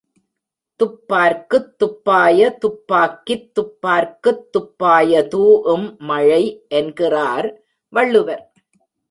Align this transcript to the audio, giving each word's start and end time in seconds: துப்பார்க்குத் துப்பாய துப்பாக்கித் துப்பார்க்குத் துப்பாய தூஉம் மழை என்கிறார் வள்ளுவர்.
துப்பார்க்குத் 0.79 1.75
துப்பாய 1.77 2.57
துப்பாக்கித் 2.57 3.51
துப்பார்க்குத் 3.53 4.43
துப்பாய 4.51 5.27
தூஉம் 5.35 5.97
மழை 5.97 6.43
என்கிறார் 6.67 7.49
வள்ளுவர். 7.93 8.43